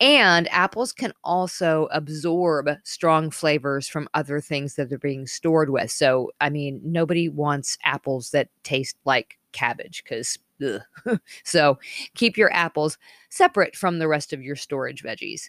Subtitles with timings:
[0.00, 5.90] And apples can also absorb strong flavors from other things that they're being stored with.
[5.90, 10.38] So, I mean, nobody wants apples that taste like cabbage because
[11.44, 11.78] so
[12.14, 12.98] keep your apples
[13.30, 15.48] separate from the rest of your storage veggies.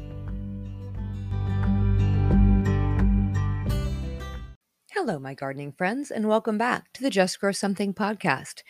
[4.93, 8.61] Hello, my gardening friends, and welcome back to the Just Grow Something podcast.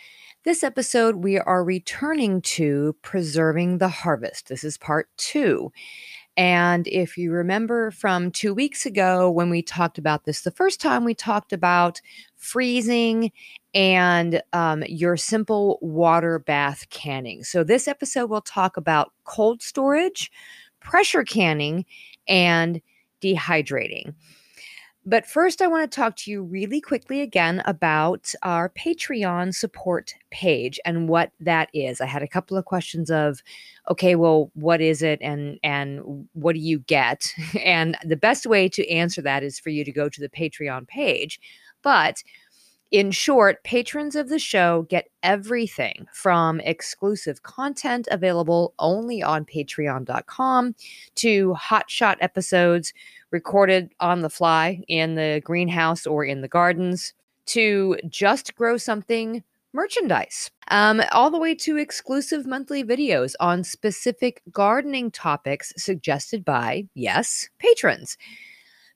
[0.43, 4.47] This episode, we are returning to preserving the harvest.
[4.47, 5.71] This is part two.
[6.37, 10.79] And if you remember from two weeks ago when we talked about this, the first
[10.79, 11.99] time we talked about
[12.35, 13.31] freezing
[13.73, 17.43] and um, your simple water bath canning.
[17.43, 20.31] So, this episode will talk about cold storage,
[20.81, 21.83] pressure canning,
[22.27, 22.79] and
[23.23, 24.13] dehydrating.
[25.03, 30.13] But first, I want to talk to you really quickly again about our Patreon support
[30.29, 32.01] page and what that is.
[32.01, 33.41] I had a couple of questions of,
[33.89, 37.33] okay, well, what is it and and what do you get?
[37.63, 40.87] And the best way to answer that is for you to go to the Patreon
[40.87, 41.39] page.
[41.81, 42.23] But
[42.91, 50.75] in short, patrons of the show get everything from exclusive content available only on patreon.com
[51.15, 52.93] to hotshot episodes
[53.31, 57.13] recorded on the fly in the greenhouse or in the gardens
[57.47, 59.43] to just grow something
[59.73, 66.85] merchandise, um, all the way to exclusive monthly videos on specific gardening topics suggested by,
[66.93, 68.17] yes, patrons.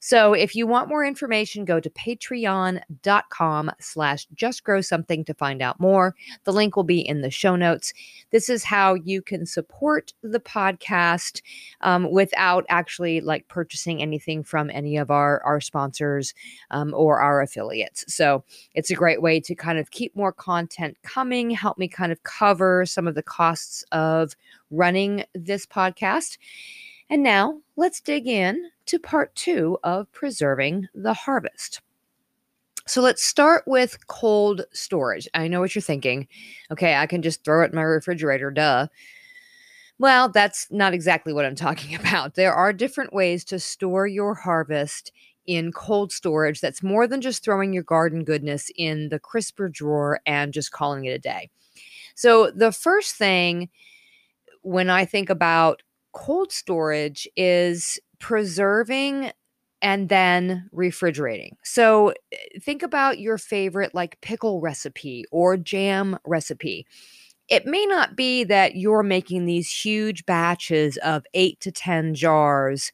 [0.06, 5.64] So if you want more information, go to patreon.com slash just grow something to find
[5.64, 6.14] out more.
[6.44, 7.92] The link will be in the show notes.
[8.30, 11.42] This is how you can support the podcast
[11.82, 16.36] um, without actually like purchasing anything from any of our, our sponsors
[16.70, 18.06] um, or our affiliates.
[18.08, 18.44] So
[18.76, 22.22] it's a great way to kind of keep more content coming, help me kind of
[22.22, 24.36] cover some of the costs of
[24.70, 26.38] running this podcast.
[27.10, 31.82] And now let's dig in to part two of preserving the harvest.
[32.88, 35.28] So let's start with cold storage.
[35.34, 36.28] I know what you're thinking.
[36.72, 38.88] Okay, I can just throw it in my refrigerator, duh.
[39.98, 42.36] Well, that's not exactly what I'm talking about.
[42.36, 45.12] There are different ways to store your harvest
[45.48, 50.20] in cold storage that's more than just throwing your garden goodness in the crisper drawer
[50.26, 51.50] and just calling it a day.
[52.16, 53.70] So, the first thing
[54.62, 55.84] when I think about
[56.16, 59.32] cold storage is preserving
[59.82, 61.58] and then refrigerating.
[61.64, 66.88] So eh, think about your favorite like pickle recipe or jam recipe.
[67.50, 72.92] It may not be that you're making these huge batches of eight to 10 jars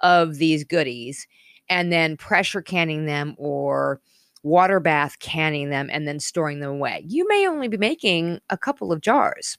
[0.00, 1.26] of these goodies
[1.70, 4.00] and then pressure canning them or
[4.42, 7.04] water bath canning them and then storing them away.
[7.06, 9.56] You may only be making a couple of jars,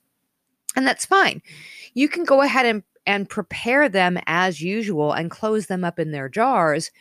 [0.76, 1.42] and that's fine.
[1.94, 6.12] You can go ahead and and prepare them as usual and close them up in
[6.12, 6.92] their jars,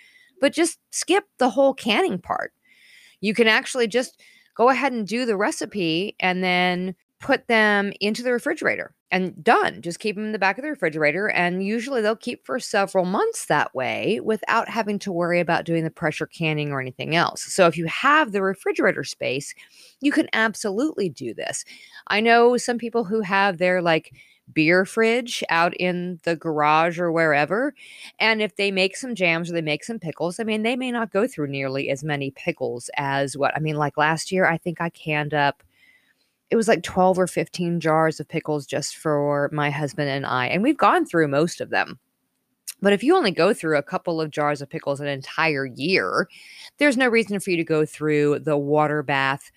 [0.41, 2.53] but just skip the whole canning part.
[3.21, 4.21] You can actually just
[4.55, 9.83] go ahead and do the recipe and then put them into the refrigerator and done.
[9.83, 11.29] Just keep them in the back of the refrigerator.
[11.29, 15.85] And usually they'll keep for several months that way without having to worry about doing
[15.85, 17.43] the pressure canning or anything else.
[17.43, 19.55] So if you have the refrigerator space,
[20.01, 21.65] you can absolutely do this.
[22.07, 24.15] I know some people who have their like
[24.55, 27.75] beer fridge out in the garage or wherever.
[28.19, 30.93] And if they make some jams or they make some pickles, I mean, they may
[30.93, 34.59] not go through nearly as many pickles as what I mean, like last year, I
[34.59, 35.63] think I canned up.
[36.51, 40.47] It was like 12 or 15 jars of pickles just for my husband and I.
[40.47, 41.99] And we've gone through most of them.
[42.83, 46.29] But if you only go through a couple of jars of pickles an entire year,
[46.79, 49.51] there's no reason for you to go through the water bath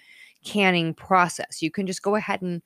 [0.43, 1.61] canning process.
[1.61, 2.61] You can just go ahead and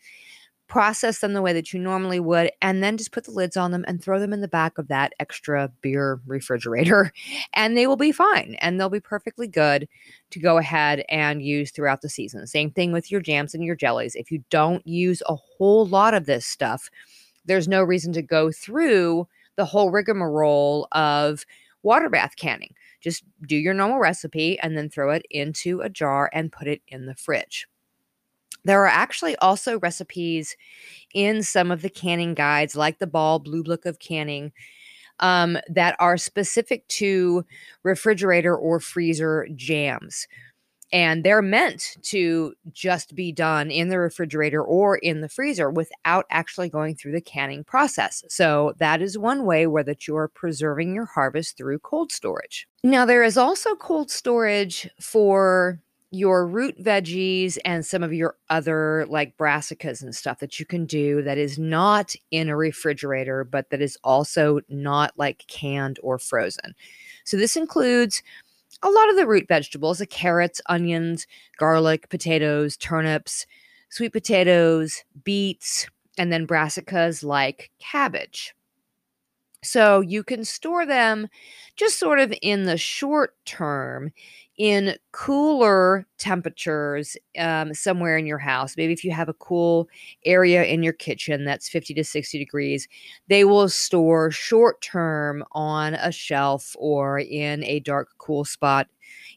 [0.67, 3.71] process them the way that you normally would, and then just put the lids on
[3.71, 7.11] them and throw them in the back of that extra beer refrigerator,
[7.53, 9.87] and they will be fine and they'll be perfectly good
[10.31, 12.45] to go ahead and use throughout the season.
[12.45, 14.15] Same thing with your jams and your jellies.
[14.15, 16.89] If you don't use a whole lot of this stuff,
[17.45, 21.45] there's no reason to go through the whole rigmarole of
[21.83, 22.73] water bath canning.
[22.99, 26.81] Just do your normal recipe and then throw it into a jar and put it
[26.87, 27.67] in the fridge.
[28.67, 30.57] There are actually also recipes
[31.13, 34.51] in some of the canning guides, like the Ball Blue Book of Canning,
[35.21, 37.45] um, that are specific to
[37.83, 40.27] refrigerator or freezer jams.
[40.91, 46.25] And they're meant to just be done in the refrigerator or in the freezer without
[46.29, 48.23] actually going through the canning process.
[48.27, 52.67] So, that is one way where that you're preserving your harvest through cold storage.
[52.83, 55.81] Now, there is also cold storage for
[56.11, 60.85] your root veggies and some of your other like brassicas and stuff that you can
[60.85, 66.17] do that is not in a refrigerator, but that is also not like canned or
[66.17, 66.73] frozen.
[67.25, 68.23] So this includes
[68.83, 71.27] a lot of the root vegetables, the carrots, onions,
[71.57, 73.45] garlic, potatoes, turnips,
[73.89, 75.87] sweet potatoes, beets,
[76.17, 78.53] and then brassicas like cabbage.
[79.63, 81.27] So you can store them
[81.75, 84.11] just sort of in the short term
[84.57, 88.75] in cooler temperatures um, somewhere in your house.
[88.75, 89.87] Maybe if you have a cool
[90.25, 92.87] area in your kitchen that's 50 to 60 degrees,
[93.27, 98.87] they will store short term on a shelf or in a dark, cool spot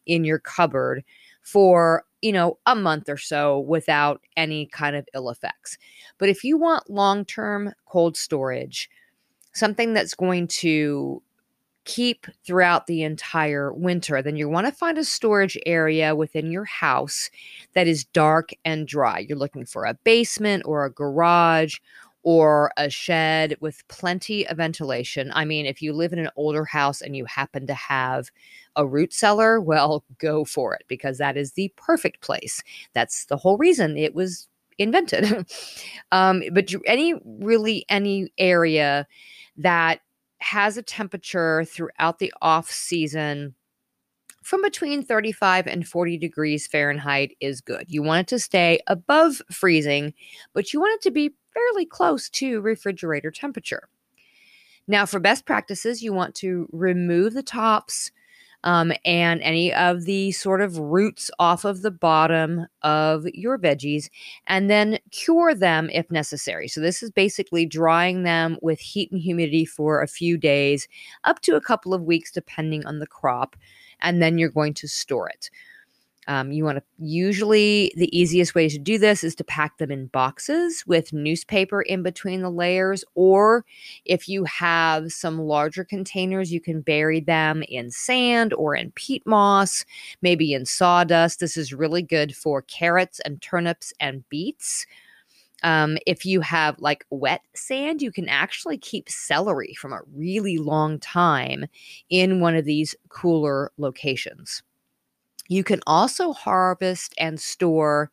[0.06, 1.04] in your cupboard
[1.42, 5.76] for you know a month or so without any kind of ill effects.
[6.18, 8.88] But if you want long term cold storage,
[9.52, 11.22] something that's going to
[11.90, 16.64] keep throughout the entire winter, then you want to find a storage area within your
[16.64, 17.28] house
[17.72, 19.18] that is dark and dry.
[19.18, 21.78] You're looking for a basement or a garage
[22.22, 25.32] or a shed with plenty of ventilation.
[25.34, 28.30] I mean, if you live in an older house and you happen to have
[28.76, 32.62] a root cellar, well, go for it because that is the perfect place.
[32.92, 34.46] That's the whole reason it was
[34.78, 35.44] invented.
[36.12, 39.08] um, but any really any area
[39.56, 40.00] that
[40.40, 43.54] has a temperature throughout the off season
[44.42, 47.84] from between 35 and 40 degrees Fahrenheit is good.
[47.88, 50.14] You want it to stay above freezing,
[50.54, 53.88] but you want it to be fairly close to refrigerator temperature.
[54.88, 58.10] Now, for best practices, you want to remove the tops
[58.64, 64.08] um, and any of the sort of roots off of the bottom of your veggies,
[64.46, 66.68] and then cure them if necessary.
[66.68, 70.88] So, this is basically drying them with heat and humidity for a few days,
[71.24, 73.56] up to a couple of weeks, depending on the crop,
[74.00, 75.50] and then you're going to store it.
[76.26, 79.90] Um, you want to usually the easiest way to do this is to pack them
[79.90, 83.64] in boxes with newspaper in between the layers, or
[84.04, 89.26] if you have some larger containers, you can bury them in sand or in peat
[89.26, 89.84] moss,
[90.22, 91.40] maybe in sawdust.
[91.40, 94.86] This is really good for carrots and turnips and beets.
[95.62, 100.58] Um, if you have like wet sand, you can actually keep celery from a really
[100.58, 101.66] long time
[102.08, 104.62] in one of these cooler locations.
[105.50, 108.10] You can also harvest and store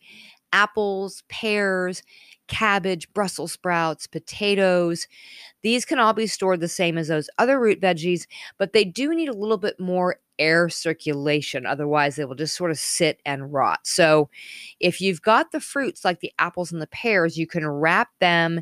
[0.53, 2.03] apples, pears,
[2.47, 5.07] cabbage, Brussels sprouts, potatoes.
[5.63, 9.15] These can all be stored the same as those other root veggies, but they do
[9.15, 11.65] need a little bit more air circulation.
[11.65, 13.81] Otherwise, they will just sort of sit and rot.
[13.85, 14.29] So,
[14.79, 18.61] if you've got the fruits like the apples and the pears, you can wrap them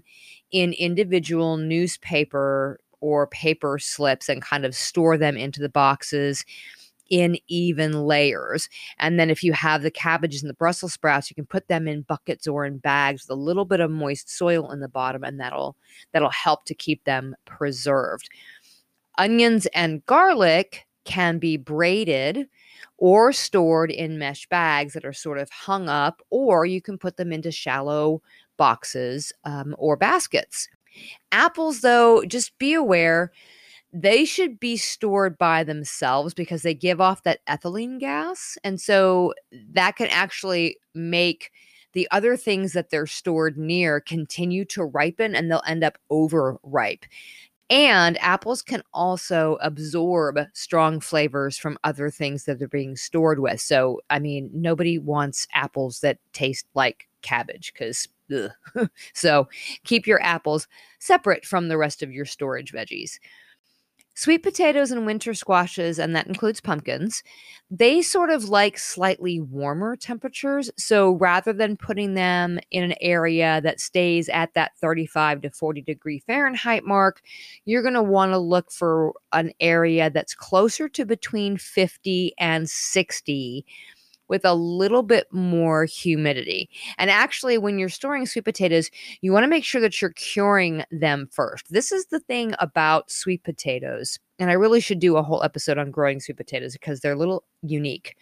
[0.52, 6.46] in individual newspaper or paper slips and kind of store them into the boxes
[7.10, 8.70] in even layers.
[9.00, 11.88] And then if you have the cabbages and the Brussels sprouts, you can put them
[11.88, 15.24] in buckets or in bags with a little bit of moist soil in the bottom
[15.24, 15.76] and that'll
[16.12, 18.30] that'll help to keep them preserved.
[19.18, 22.48] Onions and garlic can be braided
[22.98, 27.18] or stored in mesh bags that are sort of hung up, or you can put
[27.18, 28.22] them into shallow
[28.58, 30.68] boxes um, or baskets.
[31.32, 33.32] Apples, though, just be aware
[33.96, 38.58] they should be stored by themselves because they give off that ethylene gas.
[38.62, 39.34] And so
[39.72, 41.50] that can actually make
[41.94, 47.06] the other things that they're stored near continue to ripen and they'll end up overripe.
[47.70, 53.62] And apples can also absorb strong flavors from other things that they're being stored with.
[53.62, 58.10] So, I mean, nobody wants apples that taste like cabbage because
[59.14, 59.48] so
[59.86, 60.68] keep your apples
[61.00, 63.20] separate from the rest of your storage veggies.
[64.18, 67.22] Sweet potatoes and winter squashes, and that includes pumpkins,
[67.70, 70.72] they sort of like slightly warmer temperatures.
[70.78, 75.82] So rather than putting them in an area that stays at that 35 to 40
[75.82, 77.22] degree Fahrenheit mark,
[77.66, 82.70] you're going to want to look for an area that's closer to between 50 and
[82.70, 83.66] 60
[84.28, 86.70] with a little bit more humidity.
[86.98, 88.90] And actually, when you're storing sweet potatoes,
[89.22, 91.72] you want to make sure that you're curing them first.
[91.72, 94.20] This is the thing about sweet potatoes.
[94.40, 97.18] And I really should do a whole episode on growing sweet potatoes because they're a
[97.18, 98.16] little unique.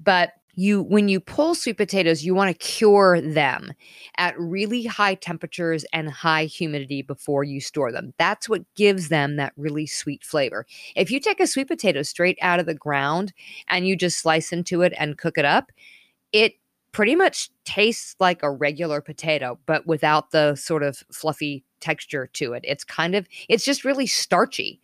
[0.00, 3.72] But you when you pull sweet potatoes you want to cure them
[4.16, 8.12] at really high temperatures and high humidity before you store them.
[8.18, 10.66] That's what gives them that really sweet flavor.
[10.96, 13.32] If you take a sweet potato straight out of the ground
[13.68, 15.70] and you just slice into it and cook it up
[16.32, 16.54] it
[16.92, 22.52] pretty much tastes like a regular potato but without the sort of fluffy texture to
[22.54, 22.64] it.
[22.66, 24.80] It's kind of it's just really starchy.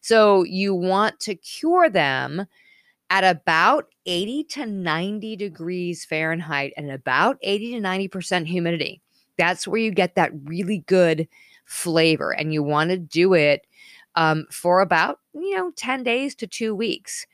[0.00, 2.46] So you want to cure them
[3.10, 9.00] at about 80 to 90 degrees Fahrenheit and about 80 to 90% humidity.
[9.36, 11.28] That's where you get that really good
[11.64, 12.32] flavor.
[12.32, 13.66] And you want to do it
[14.14, 17.26] um, for about, you know, 10 days to two weeks.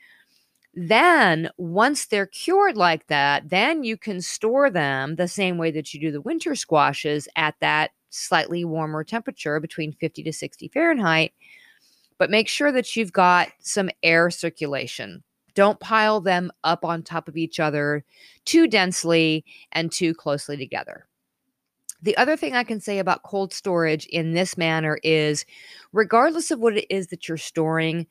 [0.73, 5.93] Then, once they're cured like that, then you can store them the same way that
[5.93, 11.33] you do the winter squashes at that slightly warmer temperature between 50 to 60 Fahrenheit.
[12.17, 15.23] But make sure that you've got some air circulation
[15.55, 18.03] don't pile them up on top of each other
[18.45, 21.07] too densely and too closely together.
[22.01, 25.45] The other thing I can say about cold storage in this manner is
[25.91, 28.05] regardless of what it is that you're storing,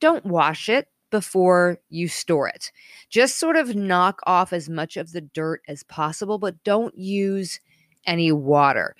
[0.00, 2.72] don't wash it before you store it.
[3.08, 7.60] Just sort of knock off as much of the dirt as possible, but don't use
[8.06, 8.96] any water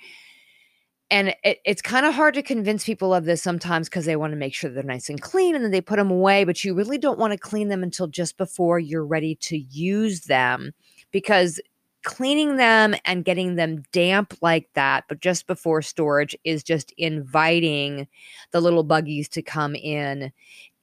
[1.11, 4.33] and it, it's kind of hard to convince people of this sometimes because they want
[4.33, 6.75] to make sure they're nice and clean and then they put them away but you
[6.75, 10.73] really don't want to clean them until just before you're ready to use them
[11.11, 11.61] because
[12.05, 18.07] cleaning them and getting them damp like that but just before storage is just inviting
[18.53, 20.33] the little buggies to come in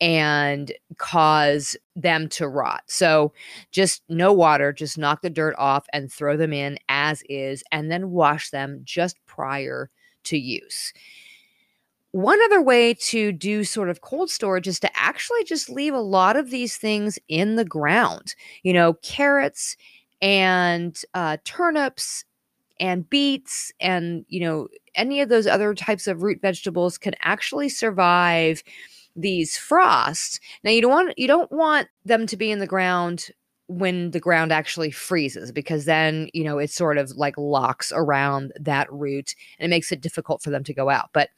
[0.01, 2.83] and cause them to rot.
[2.87, 3.31] So
[3.71, 7.89] just no water, just knock the dirt off and throw them in as is and
[7.89, 9.89] then wash them just prior
[10.25, 10.93] to use.
[12.11, 15.99] One other way to do sort of cold storage is to actually just leave a
[15.99, 18.35] lot of these things in the ground.
[18.61, 19.75] You know, carrots
[20.21, 22.23] and uh, turnips
[22.79, 27.69] and beets and, you know, any of those other types of root vegetables can actually
[27.69, 28.63] survive
[29.15, 30.39] these frosts.
[30.63, 33.29] Now you don't want you don't want them to be in the ground
[33.67, 38.51] when the ground actually freezes because then you know it sort of like locks around
[38.59, 41.09] that root and it makes it difficult for them to go out.
[41.13, 41.29] But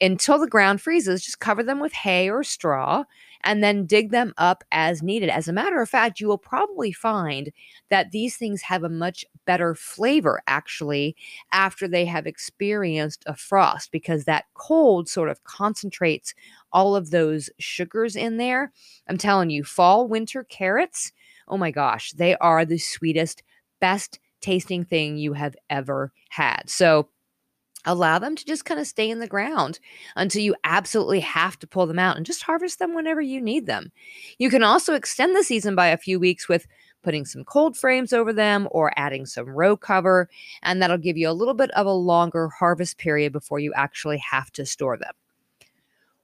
[0.00, 3.04] until the ground freezes just cover them with hay or straw
[3.42, 5.28] and then dig them up as needed.
[5.28, 7.50] As a matter of fact you will probably find
[7.90, 11.16] that these things have a much better flavor actually
[11.52, 16.34] after they have experienced a frost because that cold sort of concentrates
[16.72, 18.72] all of those sugars in there.
[19.08, 21.12] I'm telling you fall winter carrots
[21.48, 23.42] Oh my gosh, they are the sweetest,
[23.80, 26.62] best tasting thing you have ever had.
[26.66, 27.08] So
[27.86, 29.78] allow them to just kind of stay in the ground
[30.16, 33.66] until you absolutely have to pull them out and just harvest them whenever you need
[33.66, 33.92] them.
[34.38, 36.66] You can also extend the season by a few weeks with
[37.02, 40.28] putting some cold frames over them or adding some row cover,
[40.62, 44.18] and that'll give you a little bit of a longer harvest period before you actually
[44.18, 45.14] have to store them.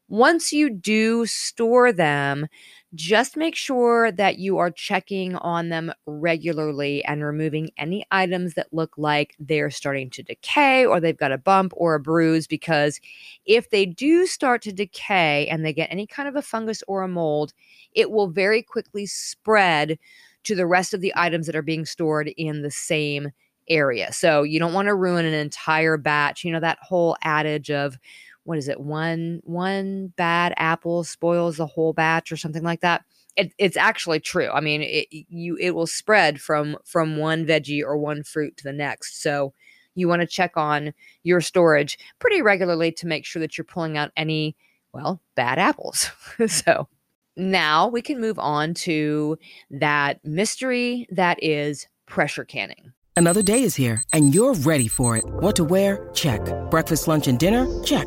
[0.08, 2.46] Once you do store them,
[2.94, 8.72] just make sure that you are checking on them regularly and removing any items that
[8.72, 12.46] look like they're starting to decay or they've got a bump or a bruise.
[12.46, 13.00] Because
[13.46, 17.02] if they do start to decay and they get any kind of a fungus or
[17.02, 17.52] a mold,
[17.92, 19.98] it will very quickly spread
[20.44, 23.30] to the rest of the items that are being stored in the same
[23.68, 24.12] area.
[24.12, 26.44] So you don't want to ruin an entire batch.
[26.44, 27.96] You know, that whole adage of,
[28.44, 33.02] what is it one one bad apple spoils the whole batch or something like that
[33.36, 37.82] it, it's actually true i mean it, you it will spread from from one veggie
[37.82, 39.52] or one fruit to the next so
[39.96, 43.96] you want to check on your storage pretty regularly to make sure that you're pulling
[43.96, 44.56] out any
[44.92, 46.10] well bad apples
[46.46, 46.88] so
[47.36, 49.38] now we can move on to
[49.70, 52.92] that mystery that is pressure canning.
[53.16, 55.24] Another day is here and you're ready for it.
[55.26, 56.08] What to wear?
[56.14, 56.40] Check.
[56.70, 57.66] Breakfast lunch and dinner?
[57.82, 58.06] Check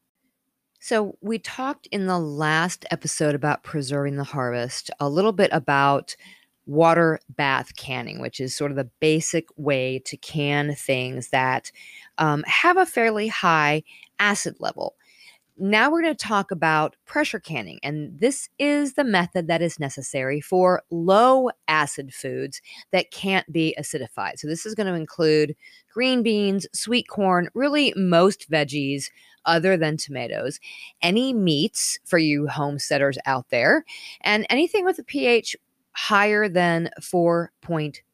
[0.83, 6.15] So, we talked in the last episode about preserving the harvest a little bit about
[6.65, 11.71] water bath canning, which is sort of the basic way to can things that
[12.17, 13.83] um, have a fairly high
[14.19, 14.95] acid level.
[15.61, 19.79] Now we're going to talk about pressure canning, and this is the method that is
[19.79, 24.39] necessary for low acid foods that can't be acidified.
[24.39, 25.55] So, this is going to include
[25.93, 29.11] green beans, sweet corn, really most veggies
[29.45, 30.59] other than tomatoes,
[31.01, 33.85] any meats for you homesteaders out there,
[34.21, 35.55] and anything with a pH
[35.93, 36.89] higher than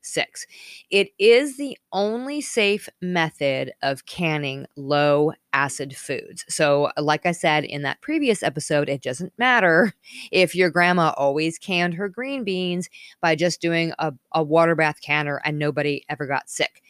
[0.08, 0.46] 4.6.
[0.90, 6.46] It is the only safe method of canning low acid foods.
[6.50, 9.94] So, like I said in that previous episode, it doesn't matter
[10.32, 12.90] if your grandma always canned her green beans
[13.22, 16.82] by just doing a, a water bath canner and nobody ever got sick.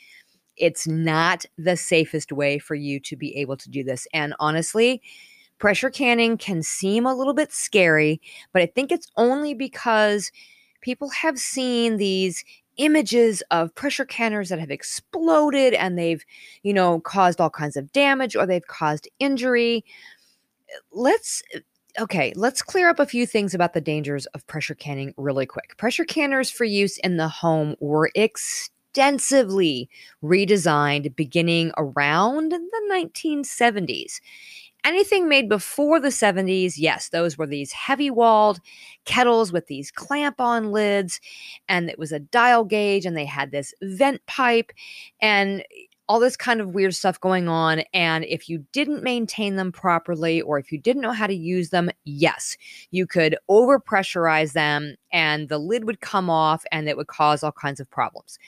[0.56, 4.08] It's not the safest way for you to be able to do this.
[4.12, 5.04] And honestly,
[5.60, 8.22] pressure canning can seem a little bit scary,
[8.54, 10.32] but I think it's only because
[10.82, 12.44] people have seen these
[12.78, 16.24] images of pressure canners that have exploded and they've,
[16.64, 19.84] you know, caused all kinds of damage or they've caused injury.
[20.92, 21.44] Let's
[22.00, 25.76] okay, let's clear up a few things about the dangers of pressure canning really quick.
[25.78, 29.90] Pressure canners for use in the home were extensively
[30.24, 34.20] redesigned beginning around the 1970s.
[34.88, 38.62] Anything made before the 70s, yes, those were these heavy walled
[39.04, 41.20] kettles with these clamp on lids,
[41.68, 44.72] and it was a dial gauge, and they had this vent pipe,
[45.20, 45.62] and
[46.08, 47.82] all this kind of weird stuff going on.
[47.94, 51.70] And if you didn't maintain them properly, or if you didn't know how to use
[51.70, 52.56] them, yes,
[52.92, 57.52] you could overpressurize them, and the lid would come off, and it would cause all
[57.52, 58.40] kinds of problems.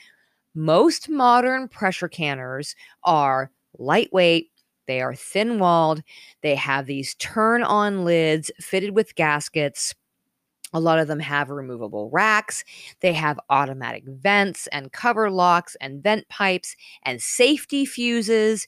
[0.54, 4.49] Most modern pressure canners are lightweight
[4.90, 6.02] they are thin walled.
[6.42, 9.94] They have these turn on lids fitted with gaskets.
[10.72, 12.64] A lot of them have removable racks.
[12.98, 18.66] They have automatic vents and cover locks and vent pipes and safety fuses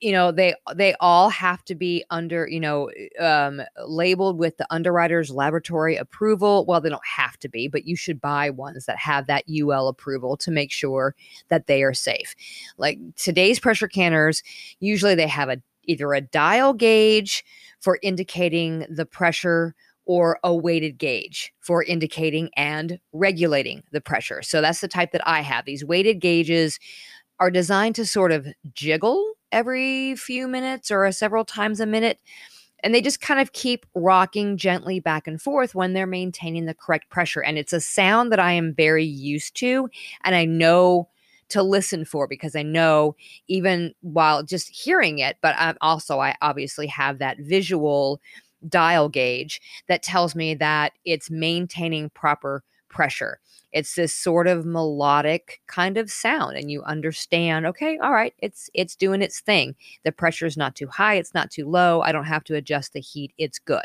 [0.00, 4.66] you know they they all have to be under you know um, labeled with the
[4.70, 6.64] underwriter's laboratory approval.
[6.66, 9.88] Well they don't have to be but you should buy ones that have that ul
[9.88, 11.14] approval to make sure
[11.48, 12.34] that they are safe.
[12.78, 14.42] Like today's pressure canners
[14.80, 17.44] usually they have a either a dial gauge
[17.80, 24.42] for indicating the pressure or a weighted gauge for indicating and regulating the pressure.
[24.42, 25.64] So that's the type that i have.
[25.64, 26.78] These weighted gauges
[27.38, 32.18] are designed to sort of jiggle every few minutes or several times a minute.
[32.82, 36.74] And they just kind of keep rocking gently back and forth when they're maintaining the
[36.74, 37.42] correct pressure.
[37.42, 39.90] And it's a sound that I am very used to.
[40.24, 41.08] And I know
[41.50, 43.16] to listen for because I know
[43.48, 48.20] even while just hearing it, but I'm also, I obviously have that visual
[48.68, 53.40] dial gauge that tells me that it's maintaining proper pressure.
[53.72, 58.68] It's this sort of melodic kind of sound and you understand, okay, all right, it's
[58.74, 59.74] it's doing its thing.
[60.04, 62.00] The pressure is not too high, it's not too low.
[62.02, 63.32] I don't have to adjust the heat.
[63.38, 63.84] It's good.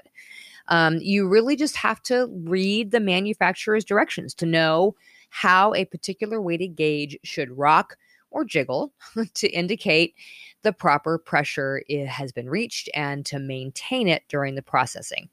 [0.67, 4.95] Um, you really just have to read the manufacturer's directions to know
[5.29, 7.97] how a particular weighted gauge should rock
[8.31, 8.93] or jiggle
[9.33, 10.15] to indicate
[10.63, 15.29] the proper pressure has been reached and to maintain it during the processing.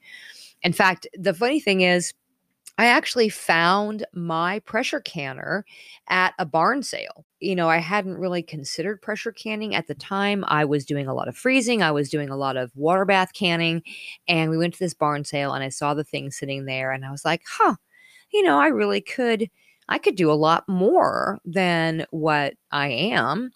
[0.62, 2.12] In fact, the funny thing is,
[2.78, 5.64] I actually found my pressure canner
[6.08, 7.24] at a barn sale.
[7.38, 10.44] You know, I hadn't really considered pressure canning at the time.
[10.48, 13.32] I was doing a lot of freezing, I was doing a lot of water bath
[13.34, 13.82] canning,
[14.26, 17.04] and we went to this barn sale and I saw the thing sitting there and
[17.04, 17.76] I was like, "Huh,
[18.32, 19.50] you know, I really could
[19.88, 23.50] I could do a lot more than what I am."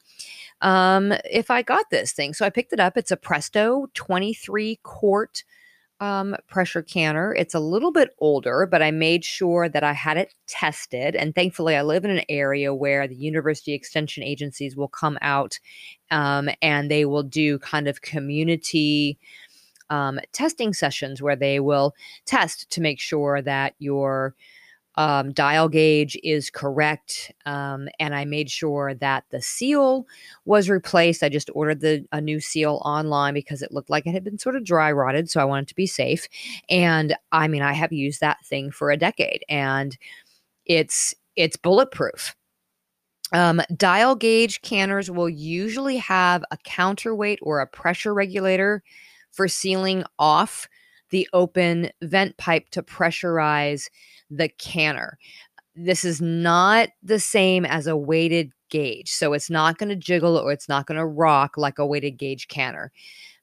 [0.60, 2.34] Um, if I got this thing.
[2.34, 2.96] So I picked it up.
[2.96, 5.44] It's a Presto 23 quart
[6.00, 7.34] um, pressure canner.
[7.34, 11.16] It's a little bit older, but I made sure that I had it tested.
[11.16, 15.58] And thankfully, I live in an area where the university extension agencies will come out
[16.10, 19.18] um, and they will do kind of community
[19.88, 24.34] um, testing sessions where they will test to make sure that your
[24.96, 27.32] um, dial gauge is correct.
[27.44, 30.06] Um, and I made sure that the seal
[30.46, 31.22] was replaced.
[31.22, 34.38] I just ordered the a new seal online because it looked like it had been
[34.38, 35.28] sort of dry rotted.
[35.30, 36.28] So I wanted to be safe.
[36.70, 39.96] And I mean, I have used that thing for a decade and
[40.64, 42.34] it's it's bulletproof.
[43.32, 48.82] Um, dial gauge canners will usually have a counterweight or a pressure regulator
[49.32, 50.68] for sealing off
[51.10, 53.88] the open vent pipe to pressurize
[54.30, 55.18] the canner.
[55.74, 59.12] This is not the same as a weighted gauge.
[59.12, 62.18] So it's not going to jiggle or it's not going to rock like a weighted
[62.18, 62.92] gauge canner.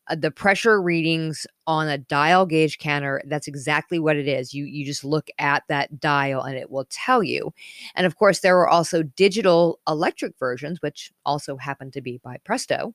[0.09, 4.65] uh, the pressure readings on a dial gauge canner that's exactly what it is you
[4.65, 7.53] you just look at that dial and it will tell you
[7.95, 12.37] and of course there are also digital electric versions which also happen to be by
[12.43, 12.93] presto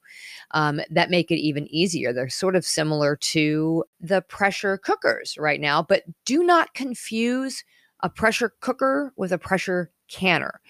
[0.50, 5.60] um, that make it even easier they're sort of similar to the pressure cookers right
[5.62, 7.64] now but do not confuse
[8.00, 10.60] a pressure cooker with a pressure canner.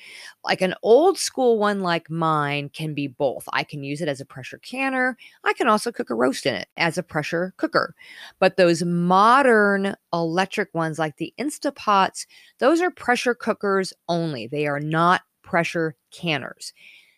[0.45, 3.45] Like an old school one like mine can be both.
[3.53, 5.17] I can use it as a pressure canner.
[5.45, 7.95] I can also cook a roast in it as a pressure cooker.
[8.39, 12.27] But those modern electric ones like the Instapots,
[12.59, 14.47] those are pressure cookers only.
[14.47, 16.73] They are not pressure canners.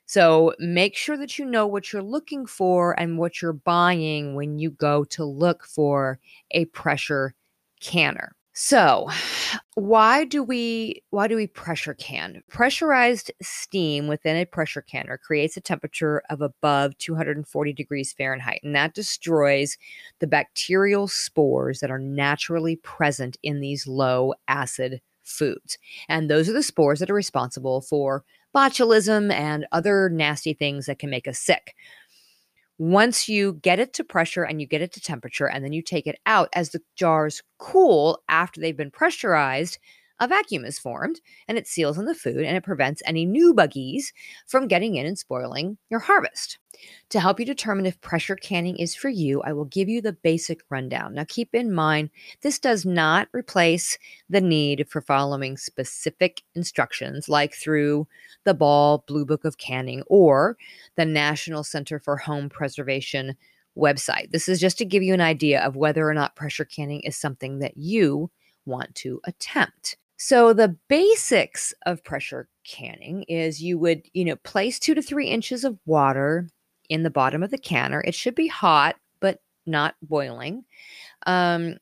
[0.07, 4.59] So make sure that you know what you're looking for and what you're buying when
[4.59, 6.19] you go to look for
[6.51, 7.35] a pressure
[7.81, 8.35] canner.
[8.53, 9.09] So,
[9.75, 12.43] why do we why do we pressure can?
[12.49, 18.75] Pressurized steam within a pressure canner creates a temperature of above 240 degrees Fahrenheit, and
[18.75, 19.79] that destroys
[20.19, 25.79] the bacterial spores that are naturally present in these low acid foods.
[26.09, 30.99] And those are the spores that are responsible for botulism and other nasty things that
[30.99, 31.77] can make us sick.
[32.81, 35.83] Once you get it to pressure and you get it to temperature, and then you
[35.83, 39.79] take it out as the jars cool after they've been pressurized,
[40.21, 43.55] a vacuum is formed and it seals in the food and it prevents any new
[43.55, 44.13] buggies
[44.47, 46.59] from getting in and spoiling your harvest.
[47.09, 50.13] To help you determine if pressure canning is for you, I will give you the
[50.13, 51.15] basic rundown.
[51.15, 52.11] Now, keep in mind,
[52.43, 58.07] this does not replace the need for following specific instructions like through
[58.45, 60.57] the Ball Blue Book of Canning or
[60.97, 63.35] the National Center for Home Preservation
[63.77, 64.31] website.
[64.31, 67.17] This is just to give you an idea of whether or not pressure canning is
[67.17, 68.31] something that you
[68.67, 69.97] want to attempt.
[70.23, 75.27] So the basics of pressure canning is you would, you know, place two to three
[75.27, 76.47] inches of water
[76.91, 78.03] in the bottom of the canner.
[78.07, 80.67] It should be hot, but not boiling.
[81.25, 81.79] Um,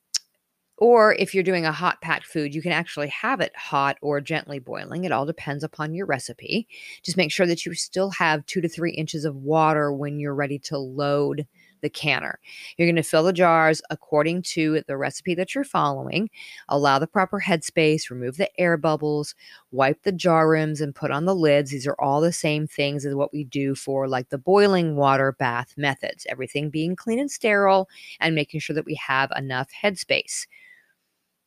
[0.76, 4.20] or if you're doing a hot packed food, you can actually have it hot or
[4.20, 5.02] gently boiling.
[5.02, 6.68] It all depends upon your recipe.
[7.02, 10.32] Just make sure that you still have two to three inches of water when you're
[10.32, 11.44] ready to load
[11.80, 12.38] the canner.
[12.76, 16.30] You're going to fill the jars according to the recipe that you're following.
[16.68, 19.34] Allow the proper headspace, remove the air bubbles,
[19.70, 21.70] wipe the jar rims, and put on the lids.
[21.70, 25.32] These are all the same things as what we do for like the boiling water
[25.32, 26.26] bath methods.
[26.28, 27.88] Everything being clean and sterile
[28.20, 30.46] and making sure that we have enough headspace.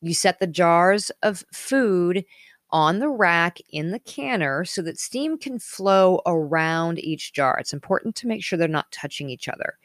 [0.00, 2.24] You set the jars of food
[2.72, 7.58] on the rack in the canner so that steam can flow around each jar.
[7.58, 9.78] It's important to make sure they're not touching each other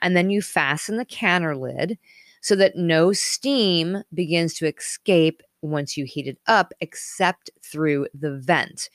[0.00, 1.98] and then you fasten the canner lid
[2.40, 8.36] so that no steam begins to escape once you heat it up except through the
[8.36, 8.90] vent.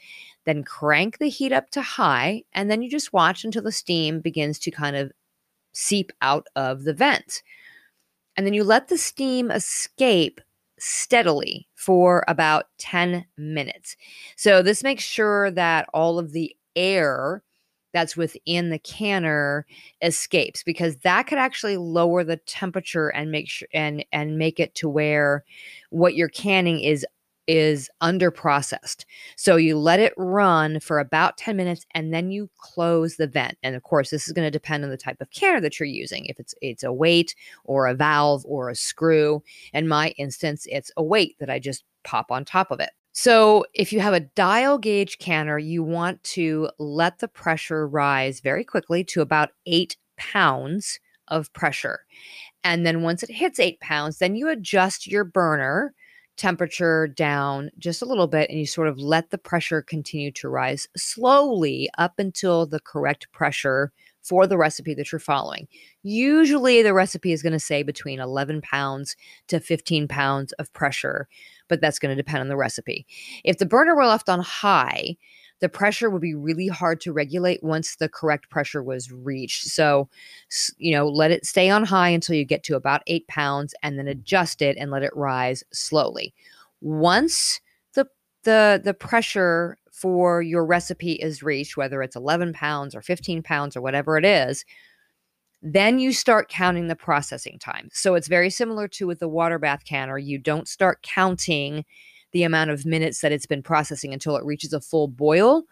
[0.46, 4.20] Then crank the heat up to high, and then you just watch until the steam
[4.20, 5.12] begins to kind of
[5.74, 7.42] seep out of the vent.
[8.38, 10.40] And then you let the steam escape
[10.78, 13.98] steadily for about 10 minutes.
[14.38, 17.44] So this makes sure that all of the air
[17.94, 19.66] that's within the canner
[20.02, 24.76] escapes because that could actually lower the temperature and make sure and and make it
[24.76, 25.44] to where
[25.90, 27.06] what you're canning is
[27.50, 29.08] is under processed.
[29.36, 33.58] So you let it run for about 10 minutes and then you close the vent.
[33.64, 35.88] And of course, this is going to depend on the type of canner that you're
[35.88, 36.26] using.
[36.26, 39.42] If it's it's a weight or a valve or a screw.
[39.74, 42.92] In my instance, it's a weight that I just pop on top of it.
[43.22, 48.40] So, if you have a dial gauge canner, you want to let the pressure rise
[48.40, 52.06] very quickly to about eight pounds of pressure.
[52.64, 55.94] And then once it hits eight pounds, then you adjust your burner
[56.38, 60.48] temperature down just a little bit and you sort of let the pressure continue to
[60.48, 65.68] rise slowly up until the correct pressure for the recipe that you're following.
[66.04, 69.18] Usually, the recipe is going to say between 11 pounds
[69.50, 71.28] to 15 pounds of pressure
[71.70, 73.06] but that's going to depend on the recipe.
[73.44, 75.16] If the burner were left on high,
[75.60, 79.66] the pressure would be really hard to regulate once the correct pressure was reached.
[79.68, 80.10] So,
[80.78, 83.98] you know, let it stay on high until you get to about eight pounds and
[83.98, 86.34] then adjust it and let it rise slowly.
[86.82, 87.60] Once
[87.94, 88.06] the
[88.44, 93.76] the the pressure for your recipe is reached, whether it's 11 pounds or 15 pounds
[93.76, 94.64] or whatever it is,
[95.62, 97.90] then you start counting the processing time.
[97.92, 100.18] So it's very similar to with the water bath canner.
[100.18, 101.86] You don't start counting
[102.32, 105.64] the amount of minutes that it's been processing until it reaches a full boil.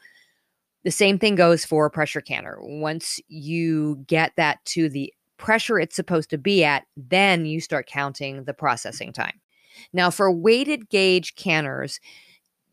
[0.84, 2.58] The same thing goes for a pressure canner.
[2.60, 7.88] Once you get that to the pressure it's supposed to be at, then you start
[7.88, 9.39] counting the processing time.
[9.93, 12.00] Now, for weighted gauge canners,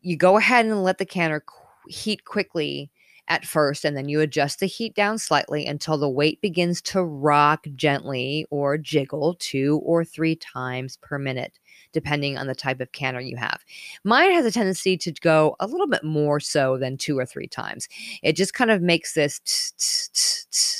[0.01, 1.43] you go ahead and let the canner
[1.87, 2.89] heat quickly
[3.27, 7.03] at first, and then you adjust the heat down slightly until the weight begins to
[7.03, 11.57] rock gently or jiggle two or three times per minute,
[11.91, 13.63] depending on the type of canner you have.
[14.03, 17.47] Mine has a tendency to go a little bit more so than two or three
[17.47, 17.87] times.
[18.21, 19.41] It just kind of makes this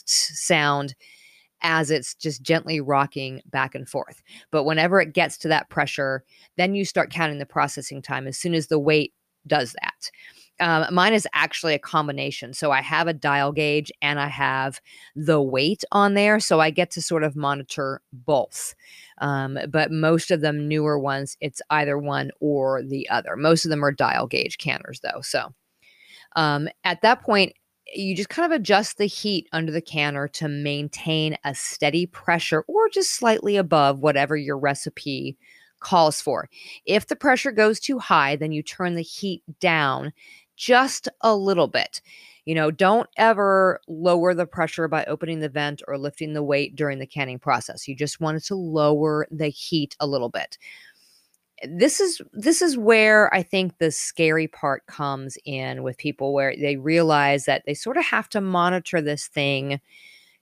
[0.05, 0.95] sound
[1.62, 4.21] as it's just gently rocking back and forth.
[4.51, 6.23] But whenever it gets to that pressure,
[6.58, 9.13] then you start counting the processing time as soon as the weight
[9.47, 10.12] does that.
[10.59, 12.53] Um, mine is actually a combination.
[12.53, 14.79] So I have a dial gauge and I have
[15.15, 16.39] the weight on there.
[16.39, 18.73] So I get to sort of monitor both.
[19.19, 23.35] Um, but most of them newer ones, it's either one or the other.
[23.35, 25.21] Most of them are dial gauge canners, though.
[25.21, 25.53] So
[26.35, 27.53] um, at that point,
[27.93, 32.63] you just kind of adjust the heat under the canner to maintain a steady pressure
[32.67, 35.37] or just slightly above whatever your recipe
[35.79, 36.49] calls for.
[36.85, 40.13] If the pressure goes too high, then you turn the heat down
[40.55, 42.01] just a little bit.
[42.45, 46.75] You know, don't ever lower the pressure by opening the vent or lifting the weight
[46.75, 47.87] during the canning process.
[47.87, 50.57] You just want it to lower the heat a little bit.
[51.63, 56.53] This is this is where I think the scary part comes in with people where
[56.55, 59.79] they realize that they sort of have to monitor this thing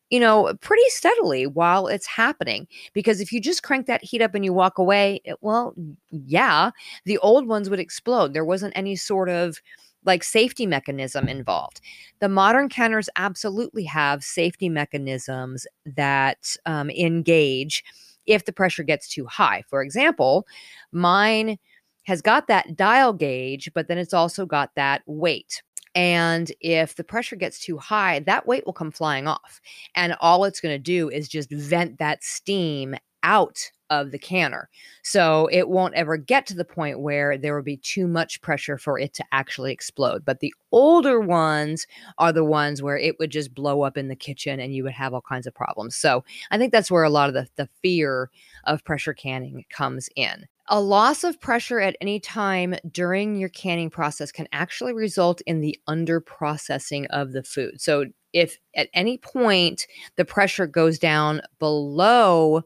[0.09, 2.67] you know, pretty steadily while it's happening.
[2.93, 5.73] Because if you just crank that heat up and you walk away, it, well,
[6.11, 6.69] yeah,
[7.05, 8.31] the old ones would explode.
[8.31, 9.59] There wasn't any sort of
[10.05, 11.81] like safety mechanism involved.
[12.19, 17.83] The modern canners absolutely have safety mechanisms that um, engage
[18.25, 19.63] if the pressure gets too high.
[19.67, 20.47] For example,
[20.91, 21.57] mine
[22.03, 25.61] has got that dial gauge, but then it's also got that weight.
[25.95, 29.61] And if the pressure gets too high, that weight will come flying off.
[29.95, 34.69] And all it's going to do is just vent that steam out of the canner.
[35.03, 38.77] So it won't ever get to the point where there will be too much pressure
[38.77, 40.25] for it to actually explode.
[40.25, 41.85] But the older ones
[42.17, 44.93] are the ones where it would just blow up in the kitchen and you would
[44.93, 45.95] have all kinds of problems.
[45.95, 48.29] So I think that's where a lot of the, the fear
[48.65, 50.45] of pressure canning comes in.
[50.67, 55.59] A loss of pressure at any time during your canning process can actually result in
[55.59, 57.81] the under processing of the food.
[57.81, 62.63] So, if at any point the pressure goes down below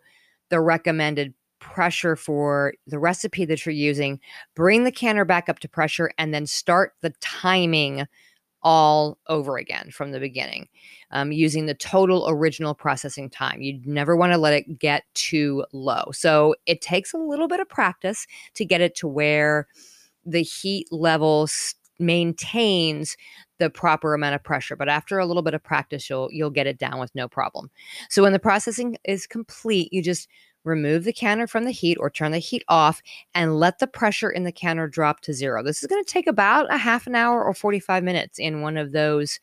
[0.50, 4.20] the recommended pressure for the recipe that you're using,
[4.56, 8.06] bring the canner back up to pressure, and then start the timing
[8.64, 10.68] all over again from the beginning
[11.12, 13.62] um, using the total original processing time.
[13.62, 16.06] You never want to let it get too low.
[16.12, 19.68] So it takes a little bit of practice to get it to where
[20.26, 21.48] the heat level
[22.00, 23.16] maintains
[23.60, 26.68] the proper amount of pressure but after a little bit of practice you'll you'll get
[26.68, 27.70] it down with no problem.
[28.10, 30.28] So when the processing is complete you just
[30.68, 33.02] remove the canner from the heat or turn the heat off
[33.34, 35.64] and let the pressure in the canner drop to zero.
[35.64, 38.78] This is going to take about a half an hour or 45 minutes in one
[38.78, 39.40] of those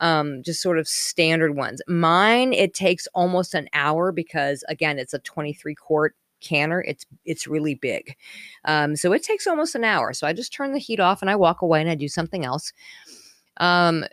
[0.00, 1.80] um, just sort of standard ones.
[1.88, 6.82] Mine, it takes almost an hour because, again, it's a 23 quart canner.
[6.86, 8.16] It's it's really big.
[8.64, 10.12] Um, so it takes almost an hour.
[10.12, 12.44] So i just turn the heat off and i walk away and i do something
[12.44, 12.72] else
[13.58, 14.04] um,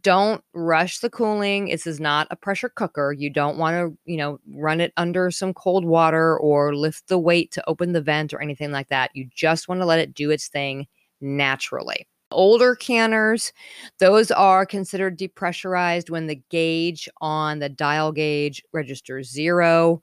[0.00, 1.66] don't rush the cooling.
[1.66, 3.12] This is not a pressure cooker.
[3.12, 7.18] You don't want to, you know, run it under some cold water or lift the
[7.18, 9.10] weight to open the vent or anything like that.
[9.14, 10.86] You just want to let it do its thing
[11.20, 12.06] naturally.
[12.30, 13.52] Older canners,
[13.98, 20.00] those are considered depressurized when the gauge on the dial gauge registers zero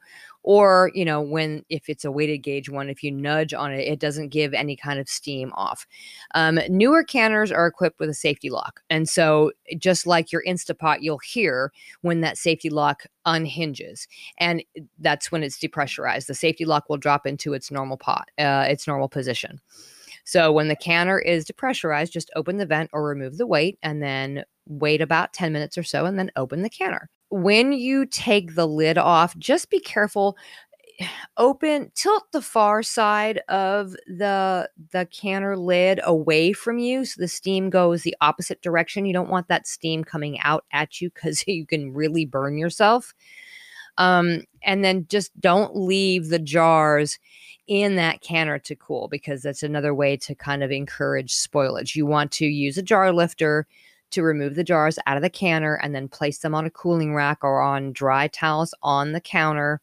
[0.50, 3.88] or you know when if it's a weighted gauge one if you nudge on it
[3.88, 5.86] it doesn't give any kind of steam off.
[6.34, 11.02] Um, newer canners are equipped with a safety lock and so just like your instapot
[11.02, 14.08] you'll hear when that safety lock unhinges
[14.40, 14.64] and
[14.98, 16.26] that's when it's depressurized.
[16.26, 19.62] The safety lock will drop into its normal pot uh, its normal position.
[20.24, 24.02] So when the canner is depressurized, just open the vent or remove the weight and
[24.02, 28.56] then wait about 10 minutes or so and then open the canner when you take
[28.56, 30.38] the lid off, just be careful.
[31.38, 37.28] Open, tilt the far side of the the canner lid away from you so the
[37.28, 39.06] steam goes the opposite direction.
[39.06, 43.14] You don't want that steam coming out at you because you can really burn yourself.
[43.98, 47.20] Um, and then just don't leave the jars
[47.68, 51.96] in that canner to cool because that's another way to kind of encourage spoilage.
[51.96, 53.68] You want to use a jar lifter
[54.12, 57.14] to remove the jars out of the canner and then place them on a cooling
[57.14, 59.82] rack or on dry towels on the counter.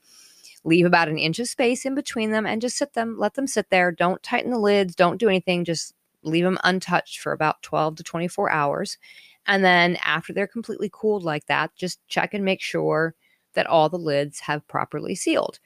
[0.64, 3.46] Leave about an inch of space in between them and just sit them, let them
[3.46, 3.92] sit there.
[3.92, 8.02] Don't tighten the lids, don't do anything, just leave them untouched for about 12 to
[8.02, 8.98] 24 hours.
[9.46, 13.14] And then after they're completely cooled like that, just check and make sure
[13.54, 15.60] that all the lids have properly sealed.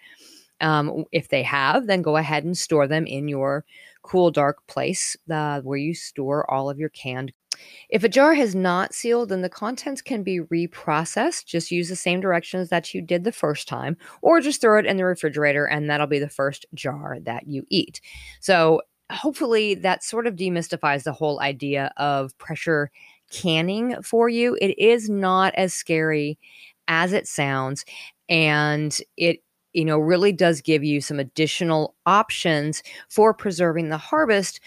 [0.61, 3.65] Um, if they have, then go ahead and store them in your
[4.03, 7.33] cool, dark place uh, where you store all of your canned
[7.89, 11.47] If a jar has not sealed, then the contents can be reprocessed.
[11.47, 14.87] Just use the same directions that you did the first time, or just throw it
[14.87, 18.01] in the refrigerator and that'll be the first jar that you eat.
[18.41, 22.91] So, hopefully, that sort of demystifies the whole idea of pressure
[23.31, 24.57] canning for you.
[24.61, 26.39] It is not as scary
[26.89, 27.85] as it sounds,
[28.29, 29.43] and it
[29.73, 34.61] you know really does give you some additional options for preserving the harvest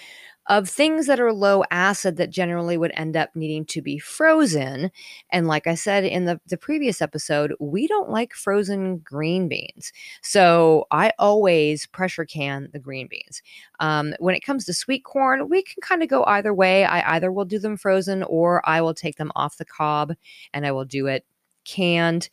[0.48, 4.92] of things that are low acid that generally would end up needing to be frozen.
[5.32, 9.94] And like I said in the, the previous episode, we don't like frozen green beans.
[10.22, 13.42] So I always pressure can the green beans.
[13.80, 16.86] Um, when it comes to sweet corn, we can kind of go either way.
[16.86, 20.14] I either will do them frozen or I will take them off the cob
[20.54, 21.26] and I will do it
[21.66, 22.30] canned.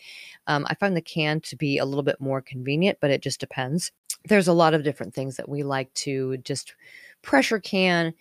[0.46, 3.40] Um, I find the can to be a little bit more convenient, but it just
[3.40, 3.92] depends.
[4.26, 6.74] There's a lot of different things that we like to just
[7.22, 8.14] pressure can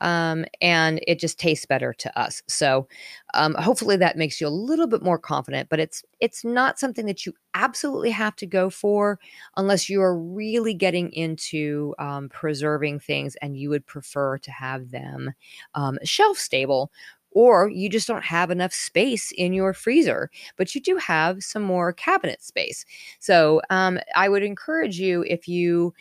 [0.00, 2.42] um, and it just tastes better to us.
[2.48, 2.88] So
[3.34, 5.68] um, hopefully that makes you a little bit more confident.
[5.68, 9.18] But it's it's not something that you absolutely have to go for
[9.56, 14.90] unless you are really getting into um, preserving things and you would prefer to have
[14.90, 15.32] them
[15.74, 16.90] um, shelf stable.
[17.32, 21.62] Or you just don't have enough space in your freezer, but you do have some
[21.62, 22.84] more cabinet space.
[23.20, 25.94] So um, I would encourage you if you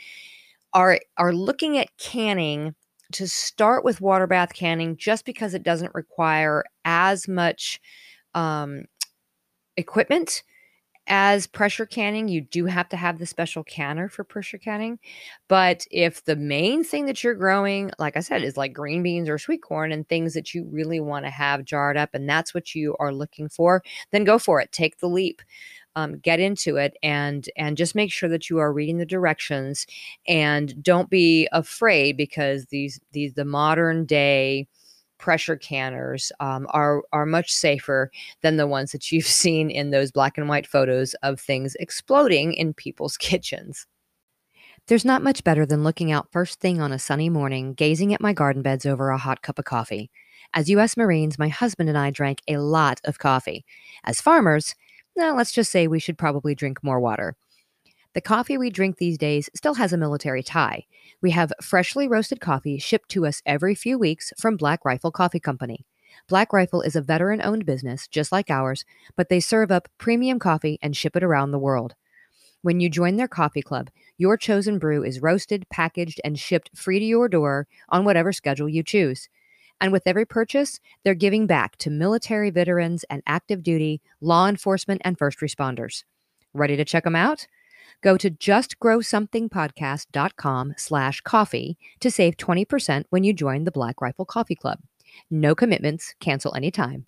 [0.74, 2.76] are are looking at canning
[3.12, 7.82] to start with water bath canning just because it doesn't require as much
[8.36, 8.84] um,
[9.78, 10.44] equipment
[11.10, 12.28] as pressure canning.
[12.28, 15.00] You do have to have the special canner for pressure canning.
[15.48, 19.28] But if the main thing that you're growing, like I said, is like green beans
[19.28, 22.54] or sweet corn and things that you really want to have jarred up, and that's
[22.54, 24.72] what you are looking for, then go for it.
[24.72, 25.42] Take the leap
[25.96, 29.86] um, get into it and and just make sure that you are reading the directions
[30.28, 34.68] and don't be afraid because these these the modern day
[35.20, 40.12] pressure canners um, are are much safer than the ones that you've seen in those
[40.12, 43.86] black and white photos of things exploding in people's kitchens.
[44.88, 48.22] There's not much better than looking out first thing on a sunny morning, gazing at
[48.22, 50.10] my garden beds over a hot cup of coffee.
[50.56, 50.98] As U.S.
[50.98, 53.66] Marines, my husband and I drank a lot of coffee.
[54.04, 54.74] As farmers,
[55.16, 57.36] now, let's just say we should probably drink more water.
[58.20, 60.88] The coffee we drink these days still has a military tie.
[61.22, 65.40] We have freshly roasted coffee shipped to us every few weeks from Black Rifle Coffee
[65.40, 65.86] Company.
[66.28, 68.84] Black Rifle is a veteran owned business, just like ours,
[69.16, 71.96] but they serve up premium coffee and ship it around the world.
[72.62, 77.00] When you join their coffee club, your chosen brew is roasted, packaged, and shipped free
[77.00, 79.30] to your door on whatever schedule you choose.
[79.80, 85.02] And with every purchase, they're giving back to military veterans and active duty, law enforcement,
[85.06, 86.04] and first responders.
[86.54, 87.48] Ready to check them out?
[88.02, 94.56] Go to justgrowsomethingpodcast.com slash coffee to save 20% when you join the Black Rifle Coffee
[94.56, 94.80] Club.
[95.30, 97.06] No commitments, cancel anytime.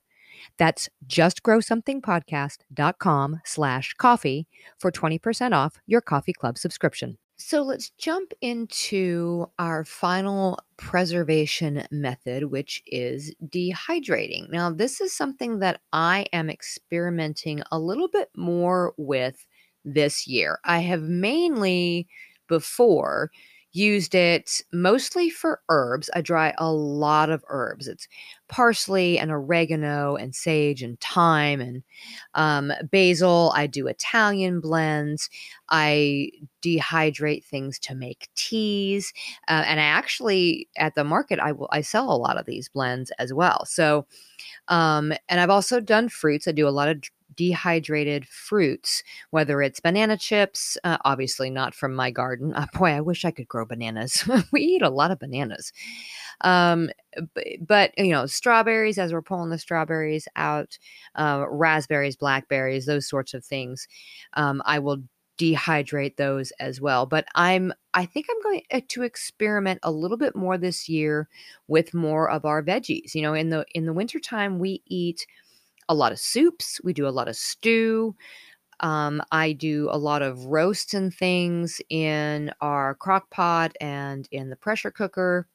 [0.58, 7.18] That's justgrowsomethingpodcast.com slash coffee for 20% off your coffee club subscription.
[7.38, 14.52] So let's jump into our final preservation method, which is dehydrating.
[14.52, 19.48] Now, this is something that I am experimenting a little bit more with
[19.86, 20.60] this year.
[20.66, 22.08] I have mainly
[22.48, 23.32] before
[23.74, 26.10] used it mostly for herbs.
[26.14, 27.88] I dry a lot of herbs.
[27.88, 28.08] It's
[28.50, 31.84] parsley and oregano and sage and thyme and
[32.34, 33.54] um, basil.
[33.56, 35.30] I do Italian blends.
[35.70, 39.14] I dehydrate things to make teas,
[39.48, 42.68] uh, and I actually at the market I will I sell a lot of these
[42.70, 43.66] blends as well.
[43.66, 44.06] So,
[44.68, 46.48] um, and I've also done fruits.
[46.48, 47.02] I do a lot of
[47.42, 49.02] dehydrated fruits,
[49.32, 52.54] whether it's banana chips, uh, obviously not from my garden.
[52.76, 54.30] Boy, I wish I could grow bananas.
[54.52, 55.74] we eat a lot of bananas.
[56.42, 56.92] Um,
[57.34, 60.78] but, but, you know, strawberries, as we're pulling the strawberries out,
[61.16, 63.88] uh, raspberries, blackberries, those sorts of things,
[64.34, 65.02] um, I will
[65.40, 70.18] dehydrate those as well but i'm i think i'm going uh, to experiment a little
[70.18, 71.28] bit more this year
[71.68, 75.26] with more of our veggies you know in the in the wintertime we eat
[75.90, 76.80] a lot of soups.
[76.84, 78.16] We do a lot of stew.
[78.82, 84.50] Um, I do a lot of roasts and things in our crock pot and in
[84.50, 85.48] the pressure cooker.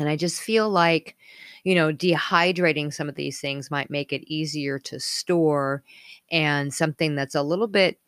[0.00, 1.16] And I just feel like,
[1.62, 5.84] you know, dehydrating some of these things might make it easier to store
[6.32, 7.98] and something that's a little bit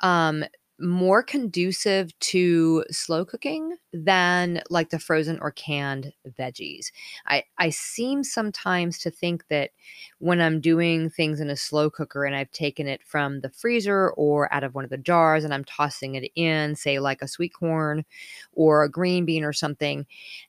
[0.00, 0.44] um,
[0.80, 6.90] more conducive to slow cooking than like the frozen or canned veggies.
[7.26, 9.70] I, I seem sometimes to think that
[10.18, 14.10] when I'm doing things in a slow cooker and I've taken it from the freezer
[14.10, 17.28] or out of one of the jars and I'm tossing it in, say like a
[17.28, 18.04] sweet corn
[18.52, 20.06] or a green bean or something,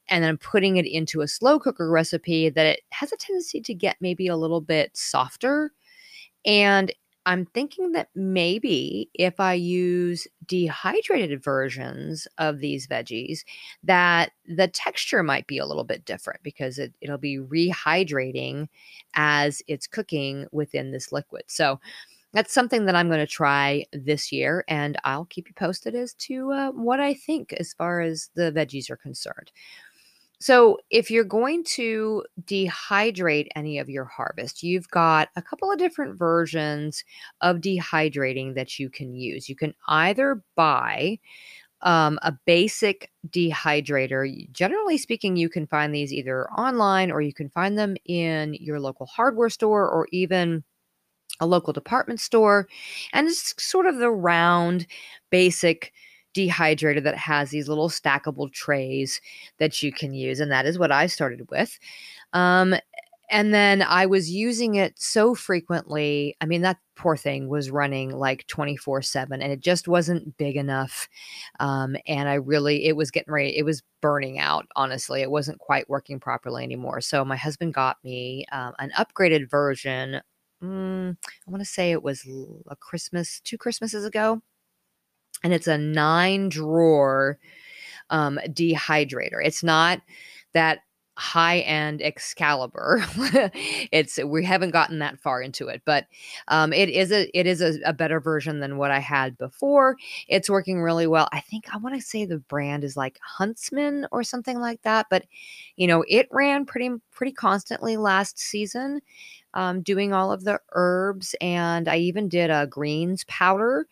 [0.10, 3.62] and then I'm putting it into a slow cooker recipe, that it has a tendency
[3.62, 5.72] to get maybe a little bit softer.
[6.46, 6.92] And
[7.26, 13.40] I'm thinking that maybe if I use dehydrated versions of these veggies,
[13.84, 18.68] that the texture might be a little bit different because it, it'll be rehydrating
[19.16, 21.44] as it's cooking within this liquid.
[21.48, 21.80] So
[22.34, 26.14] that's something that I'm going to try this year, and I'll keep you posted as
[26.16, 29.52] to uh, what I think as far as the veggies are concerned.
[30.46, 35.80] So, if you're going to dehydrate any of your harvest, you've got a couple of
[35.80, 37.04] different versions
[37.42, 39.50] of dehydrating that you can use.
[39.50, 41.18] You can either buy
[41.82, 44.52] um, a basic dehydrator.
[44.52, 48.80] Generally speaking, you can find these either online or you can find them in your
[48.80, 50.64] local hardware store or even
[51.40, 52.68] a local department store.
[53.14, 54.88] And it's sort of the round,
[55.32, 55.92] basic
[56.36, 59.22] dehydrator that has these little stackable trays
[59.58, 60.40] that you can use.
[60.40, 61.80] And that is what I started with.
[62.34, 62.76] Um,
[63.30, 66.36] and then I was using it so frequently.
[66.42, 70.56] I mean, that poor thing was running like 24 7 and it just wasn't big
[70.56, 71.08] enough.
[71.60, 75.22] Um, and I really, it was getting ready, it was burning out, honestly.
[75.22, 77.02] It wasn't quite working properly anymore.
[77.02, 80.22] So my husband got me um, an upgraded version.
[80.64, 82.28] Mm, I want to say it was
[82.68, 84.42] a Christmas, two Christmases ago
[85.46, 87.38] and it's a nine drawer
[88.10, 89.40] um, dehydrator.
[89.44, 90.02] It's not
[90.54, 90.80] that
[91.18, 93.06] high end Excalibur.
[93.92, 96.08] it's we haven't gotten that far into it, but
[96.48, 99.98] um, it is a it is a, a, better version than what I had before.
[100.28, 101.30] It's working really well.
[101.32, 105.06] I think I want to say the brand is like Huntsman or something like that,
[105.12, 105.26] but
[105.76, 109.00] you know it ran pretty pretty constantly last season.
[109.54, 113.88] Um, doing all of the herbs, and I even did a greens powder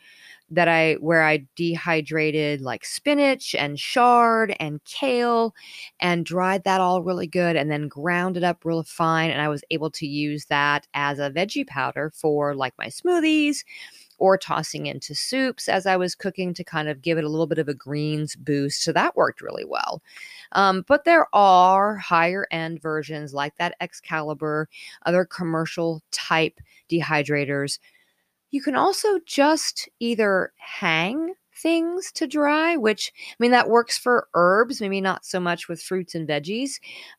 [0.53, 5.55] that I where I dehydrated like spinach and chard and kale
[5.99, 9.49] and dried that all really good and then ground it up real fine and I
[9.49, 13.63] was able to use that as a veggie powder for like my smoothies
[14.19, 17.47] or tossing into soups as I was cooking to kind of give it a little
[17.47, 18.83] bit of a greens boost.
[18.83, 20.01] So that worked really well.
[20.53, 24.69] Um, but there are higher end versions like that Excalibur,
[25.05, 27.79] other commercial type dehydrators
[28.53, 34.27] you can also just either hang things to dry, which I mean, that works for
[34.35, 36.73] herbs, maybe not so much with fruits and veggies.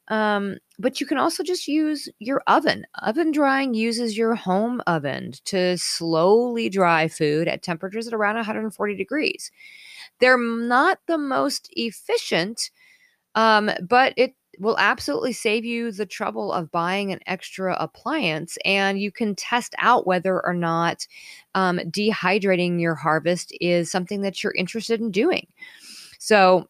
[0.06, 2.86] Um, but you can also just use your oven.
[3.02, 8.94] Oven drying uses your home oven to slowly dry food at temperatures at around 140
[8.94, 9.50] degrees.
[10.20, 12.70] They're not the most efficient,
[13.34, 19.00] um, but it will absolutely save you the trouble of buying an extra appliance and
[19.00, 21.06] you can test out whether or not
[21.54, 25.46] um, dehydrating your harvest is something that you're interested in doing.
[26.18, 26.68] So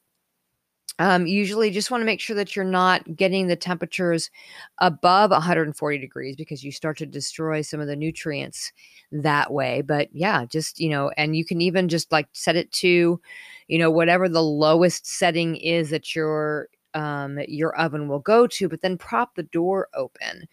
[1.00, 4.30] um, usually just want to make sure that you're not getting the temperatures
[4.78, 8.72] above 140 degrees because you start to destroy some of the nutrients
[9.10, 9.82] that way.
[9.82, 13.20] But yeah just you know and you can even just like set it to
[13.66, 18.68] you know whatever the lowest setting is that you're um, your oven will go to,
[18.68, 20.46] but then prop the door open.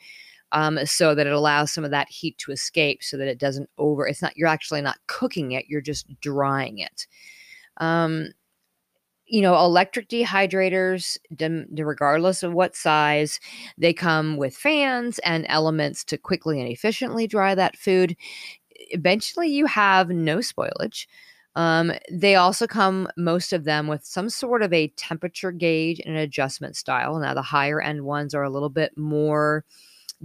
[0.53, 3.69] Um, so that it allows some of that heat to escape so that it doesn't
[3.77, 7.07] over it's not you're actually not cooking it you're just drying it
[7.77, 8.33] um,
[9.31, 11.17] you know electric dehydrators
[11.79, 13.39] regardless of what size
[13.77, 18.15] they come with fans and elements to quickly and efficiently dry that food
[18.89, 21.07] eventually you have no spoilage
[21.55, 26.15] um, they also come, most of them, with some sort of a temperature gauge and
[26.15, 27.17] an adjustment style.
[27.19, 29.65] Now, the higher end ones are a little bit more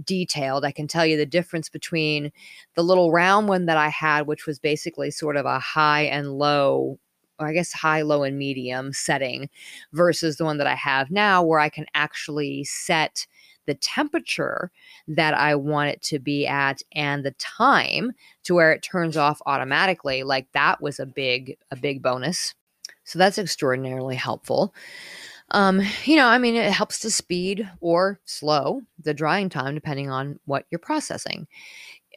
[0.03, 0.63] detailed.
[0.63, 2.31] I can tell you the difference between
[2.75, 6.37] the little round one that I had, which was basically sort of a high and
[6.37, 6.99] low
[7.39, 9.49] or I guess high, low, and medium setting
[9.93, 13.27] versus the one that I have now, where I can actually set
[13.67, 14.71] the temperature
[15.07, 18.13] that I want it to be at and the time
[18.45, 20.23] to where it turns off automatically.
[20.23, 22.55] Like that was a big, a big bonus.
[23.03, 24.73] So that's extraordinarily helpful.
[25.51, 30.09] Um, you know, I mean, it helps to speed or slow the drying time depending
[30.09, 31.47] on what you're processing.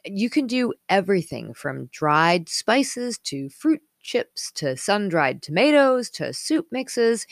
[0.03, 6.33] You can do everything from dried spices to fruit chips to sun dried tomatoes to
[6.33, 7.25] soup mixes.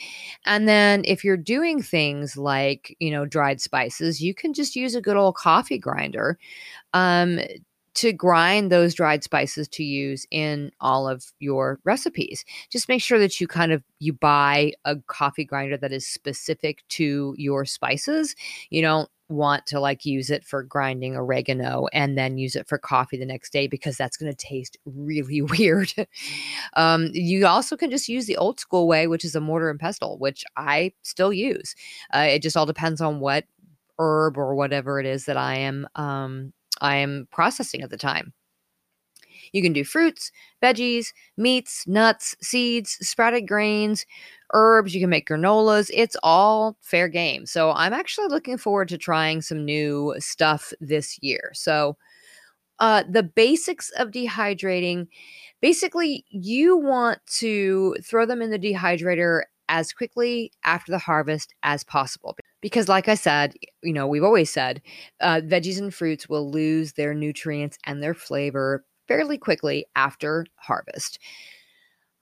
[0.46, 4.94] And then if you're doing things like, you know, dried spices, you can just use
[4.94, 6.38] a good old coffee grinder.
[6.92, 7.40] Um,
[7.94, 13.18] to grind those dried spices to use in all of your recipes just make sure
[13.18, 18.36] that you kind of you buy a coffee grinder that is specific to your spices
[18.70, 22.78] you don't want to like use it for grinding oregano and then use it for
[22.78, 25.92] coffee the next day because that's going to taste really weird.
[26.74, 29.80] um, you also can just use the old school way, which is a mortar and
[29.80, 31.74] pestle, which I still use.
[32.12, 33.44] Uh, it just all depends on what
[33.98, 38.32] herb or whatever it is that I am um, I am processing at the time.
[39.52, 40.30] You can do fruits,
[40.62, 44.06] veggies, meats, nuts, seeds, sprouted grains,
[44.52, 44.94] herbs.
[44.94, 45.90] You can make granolas.
[45.92, 47.46] It's all fair game.
[47.46, 51.50] So I'm actually looking forward to trying some new stuff this year.
[51.54, 51.96] So,
[52.78, 55.06] uh, the basics of dehydrating
[55.60, 61.84] basically, you want to throw them in the dehydrator as quickly after the harvest as
[61.84, 62.36] possible.
[62.60, 64.82] Because, like I said, you know, we've always said
[65.20, 71.18] uh, veggies and fruits will lose their nutrients and their flavor fairly quickly after harvest.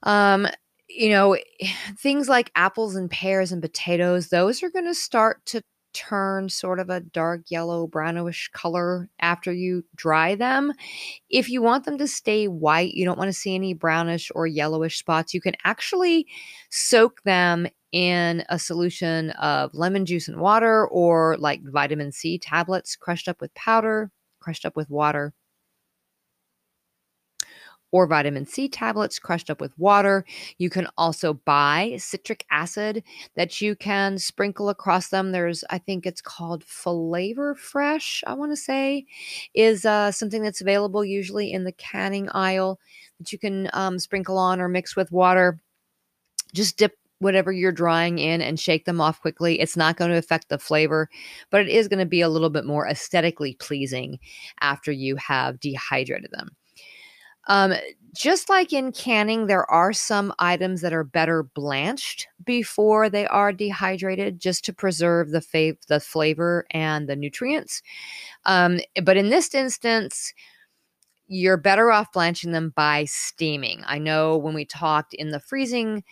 [0.04, 0.46] Um,
[0.88, 1.36] you know,
[1.98, 5.62] things like apples and pears and potatoes, those are going to start to
[5.94, 10.72] turn sort of a dark yellow brownish color after you dry them.
[11.30, 14.46] If you want them to stay white, you don't want to see any brownish or
[14.46, 16.26] yellowish spots, you can actually
[16.70, 22.94] soak them in a solution of lemon juice and water or like vitamin C tablets
[22.94, 24.10] crushed up with powder,
[24.40, 25.32] crushed up with water
[27.90, 30.24] or vitamin C tablets crushed up with water.
[30.58, 33.02] You can also buy citric acid
[33.34, 35.32] that you can sprinkle across them.
[35.32, 39.06] There's, I think it's called Flavor Fresh, I want to say,
[39.54, 42.78] is uh, something that's available usually in the canning aisle
[43.18, 45.60] that you can um, sprinkle on or mix with water.
[46.54, 49.60] Just dip whatever you're drying in and shake them off quickly.
[49.60, 51.08] It's not going to affect the flavor,
[51.50, 54.18] but it is going to be a little bit more aesthetically pleasing
[54.60, 56.50] after you have dehydrated them.
[57.48, 57.74] Um,
[58.14, 63.52] just like in canning, there are some items that are better blanched before they are
[63.52, 67.82] dehydrated, just to preserve the fa- the flavor and the nutrients.
[68.44, 70.32] Um, but in this instance,
[71.28, 73.82] you're better off blanching them by steaming.
[73.86, 76.02] I know when we talked in the freezing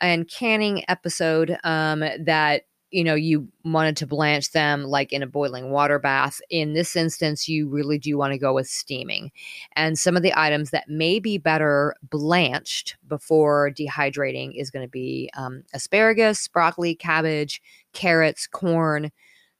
[0.00, 2.62] and canning episode um, that
[2.92, 6.94] you know you wanted to blanch them like in a boiling water bath in this
[6.94, 9.32] instance you really do want to go with steaming.
[9.74, 14.90] And some of the items that may be better blanched before dehydrating is going to
[14.90, 17.60] be um, asparagus broccoli cabbage
[17.92, 19.10] carrots corn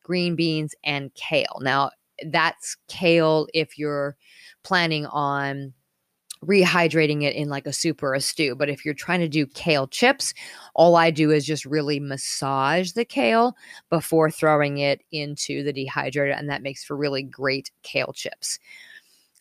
[0.05, 1.59] green beans and kale.
[1.61, 1.91] Now
[2.27, 4.17] that's kale if you're
[4.63, 5.73] planning on
[6.45, 8.55] rehydrating it in like a soup or a stew.
[8.55, 10.35] But if you're trying to do kale chips,
[10.75, 13.57] all I do is just really massage the kale
[13.91, 18.59] before throwing it into the dehydrator, and that makes for really great kale chips.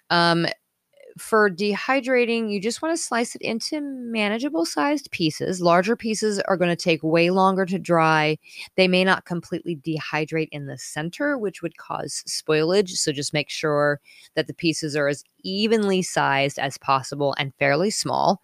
[0.09, 0.45] Um,
[1.17, 5.61] for dehydrating, you just want to slice it into manageable sized pieces.
[5.61, 8.37] Larger pieces are going to take way longer to dry.
[8.75, 12.91] They may not completely dehydrate in the center, which would cause spoilage.
[12.91, 13.99] So just make sure
[14.35, 18.41] that the pieces are as evenly sized as possible and fairly small.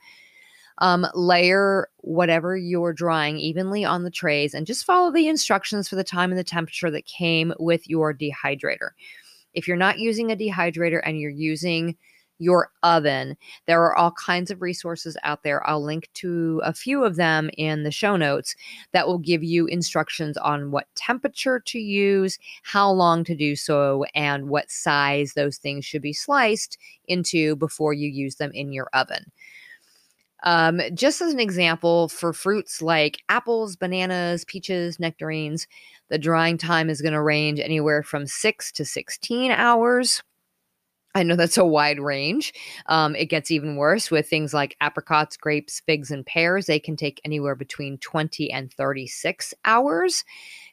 [0.80, 5.96] Um, layer whatever you're drying evenly on the trays and just follow the instructions for
[5.96, 8.90] the time and the temperature that came with your dehydrator.
[9.56, 11.98] If you're not using a dehydrator and you're using
[12.40, 13.38] your oven.
[13.66, 15.68] There are all kinds of resources out there.
[15.68, 18.56] I'll link to a few of them in the show notes
[18.92, 24.06] that will give you instructions on what temperature to use, how long to do so,
[24.16, 26.78] and what size those things should be sliced
[27.08, 29.32] into before you use them in your oven.
[30.44, 35.68] Um, just as an example, for fruits like apples, bananas, peaches, nectarines,
[36.10, 40.24] the drying time is going to range anywhere from 6 to 16 hours.
[41.18, 42.54] I know that's a wide range.
[42.86, 46.68] Um, it gets even worse with things like apricots, grapes, figs, and pears.
[46.68, 50.24] They can take anywhere between 20 and 36 hours.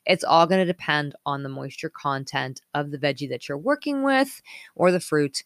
[0.06, 4.02] It's all going to depend on the moisture content of the veggie that you're working
[4.02, 4.42] with
[4.74, 5.42] or the fruit.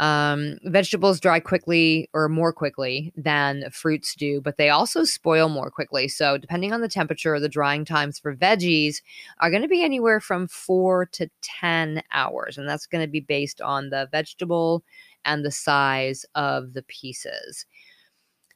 [0.00, 5.70] Um, vegetables dry quickly or more quickly than fruits do, but they also spoil more
[5.70, 6.08] quickly.
[6.08, 9.02] So, depending on the temperature, the drying times for veggies
[9.40, 12.56] are going to be anywhere from four to 10 hours.
[12.56, 14.82] And that's going to be based on the vegetable
[15.26, 17.66] and the size of the pieces.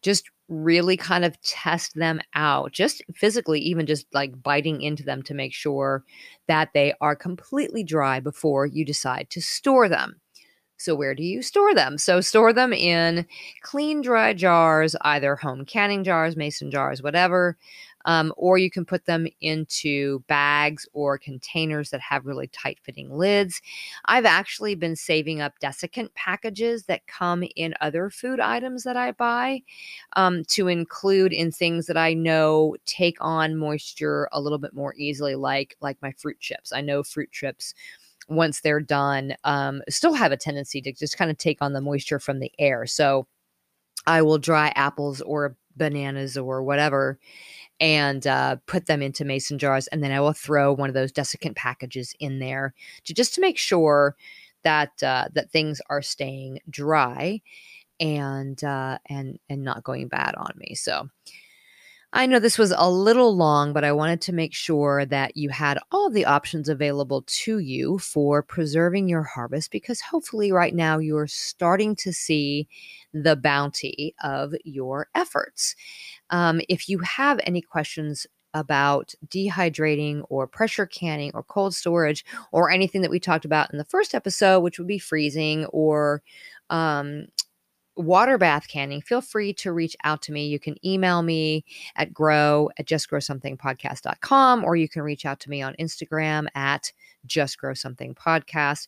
[0.00, 5.22] Just really kind of test them out, just physically, even just like biting into them
[5.24, 6.04] to make sure
[6.48, 10.20] that they are completely dry before you decide to store them.
[10.76, 11.98] So, where do you store them?
[11.98, 13.26] So, store them in
[13.62, 17.56] clean, dry jars, either home canning jars, mason jars, whatever.
[18.04, 23.10] Um, or you can put them into bags or containers that have really tight fitting
[23.10, 23.60] lids.
[24.04, 29.12] I've actually been saving up desiccant packages that come in other food items that I
[29.12, 29.62] buy
[30.16, 34.94] um, to include in things that I know take on moisture a little bit more
[34.96, 36.72] easily, like like my fruit chips.
[36.72, 37.74] I know fruit chips
[38.28, 41.80] once they're done um, still have a tendency to just kind of take on the
[41.80, 42.86] moisture from the air.
[42.86, 43.26] So
[44.06, 47.18] I will dry apples or bananas or whatever
[47.80, 51.12] and uh, put them into mason jars and then i will throw one of those
[51.12, 54.16] desiccant packages in there to just to make sure
[54.62, 57.40] that uh, that things are staying dry
[58.00, 61.08] and uh, and and not going bad on me so
[62.16, 65.48] I know this was a little long, but I wanted to make sure that you
[65.48, 70.98] had all the options available to you for preserving your harvest because hopefully, right now,
[70.98, 72.68] you're starting to see
[73.12, 75.74] the bounty of your efforts.
[76.30, 82.70] Um, if you have any questions about dehydrating or pressure canning or cold storage or
[82.70, 86.22] anything that we talked about in the first episode, which would be freezing or
[86.70, 87.26] um,
[87.96, 90.46] water bath canning, feel free to reach out to me.
[90.46, 91.64] You can email me
[91.96, 96.92] at grow at justgrowsomethingpodcast.com or you can reach out to me on Instagram at
[97.26, 98.86] justgrowsomethingpodcast.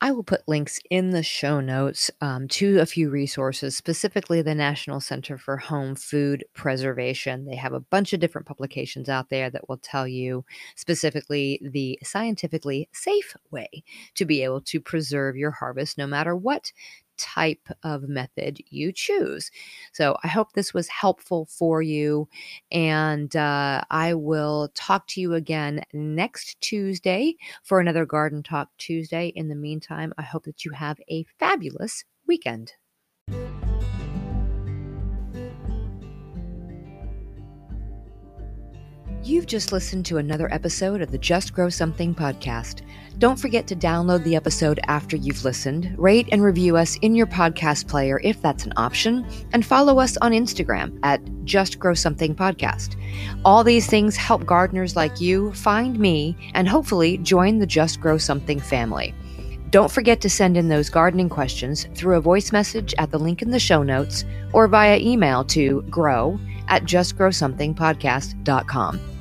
[0.00, 4.54] I will put links in the show notes um, to a few resources, specifically the
[4.54, 7.46] National Center for Home Food Preservation.
[7.46, 10.44] They have a bunch of different publications out there that will tell you
[10.76, 13.82] specifically the scientifically safe way
[14.14, 16.72] to be able to preserve your harvest no matter what
[17.16, 19.50] type of method you choose.
[19.92, 22.28] So I hope this was helpful for you.
[22.70, 29.28] And uh, I will talk to you again next Tuesday for another Garden Talk Tuesday.
[29.34, 32.72] In the meantime, I hope that you have a fabulous weekend.
[39.24, 42.82] You've just listened to another episode of the Just Grow Something podcast.
[43.16, 47.26] Don't forget to download the episode after you've listened, rate and review us in your
[47.26, 52.34] podcast player if that's an option, and follow us on Instagram at Just Grow Something
[52.34, 52.96] Podcast.
[53.46, 58.18] All these things help gardeners like you find me and hopefully join the Just Grow
[58.18, 59.14] Something family.
[59.70, 63.40] Don't forget to send in those gardening questions through a voice message at the link
[63.40, 69.13] in the show notes or via email to grow at justgrowsomethingpodcast.com.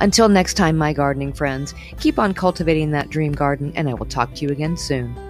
[0.00, 4.06] Until next time, my gardening friends, keep on cultivating that dream garden, and I will
[4.06, 5.27] talk to you again soon.